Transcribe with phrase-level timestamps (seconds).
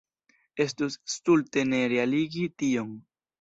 [0.63, 2.91] Estus stulte ne realigi tion.